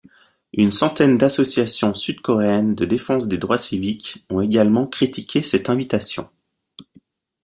Une 0.53 0.71
centaine 0.71 1.19
d’associations 1.19 1.93
sud-coréennes 1.93 2.73
de 2.73 2.85
défense 2.85 3.27
des 3.27 3.37
droits 3.37 3.59
civiques 3.59 4.25
ont 4.31 4.41
également 4.41 4.87
critiqué 4.87 5.43
cette 5.43 5.69
invitation. 5.69 6.27